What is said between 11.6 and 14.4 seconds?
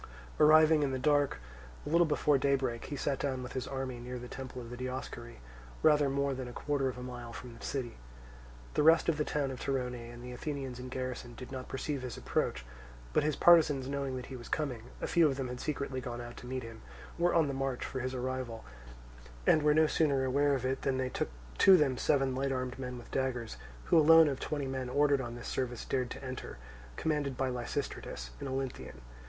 perceive his approach; but his partisans knowing that he